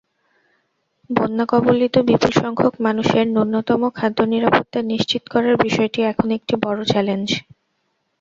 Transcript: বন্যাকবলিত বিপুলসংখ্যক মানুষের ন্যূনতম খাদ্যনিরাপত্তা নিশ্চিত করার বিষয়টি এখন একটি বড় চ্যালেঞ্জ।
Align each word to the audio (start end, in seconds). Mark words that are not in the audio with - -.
বন্যাকবলিত 1.09 1.95
বিপুলসংখ্যক 2.09 2.73
মানুষের 2.81 3.25
ন্যূনতম 3.27 3.81
খাদ্যনিরাপত্তা 3.95 4.79
নিশ্চিত 4.91 5.23
করার 5.33 5.55
বিষয়টি 5.65 5.99
এখন 6.11 6.27
একটি 6.37 6.53
বড় 6.65 6.79
চ্যালেঞ্জ। 6.85 7.27